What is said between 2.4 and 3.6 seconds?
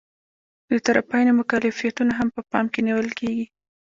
پام کې نیول کیږي.